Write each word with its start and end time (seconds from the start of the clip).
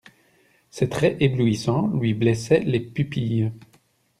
Ses 0.71 0.89
traits 0.89 1.17
éblouissants, 1.19 1.85
lui 1.89 2.15
blessaient 2.15 2.61
les 2.63 2.79
pupilles. 2.79 3.51